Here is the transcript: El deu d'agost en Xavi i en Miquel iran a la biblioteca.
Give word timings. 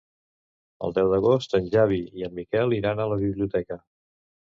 El 0.87 0.95
deu 0.95 1.11
d'agost 1.11 1.55
en 1.61 1.69
Xavi 1.77 2.01
i 2.23 2.27
en 2.31 2.37
Miquel 2.41 2.77
iran 2.81 3.07
a 3.07 3.11
la 3.15 3.23
biblioteca. 3.29 3.83